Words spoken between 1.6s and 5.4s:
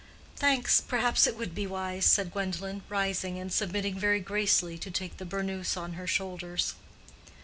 wise," said Gwendolen, rising, and submitting very gracefully to take the